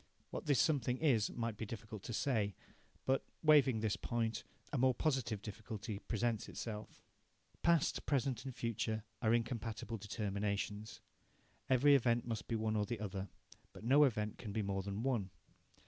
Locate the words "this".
0.47-0.59, 3.81-3.95